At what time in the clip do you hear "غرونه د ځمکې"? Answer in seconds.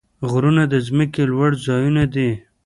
0.31-1.23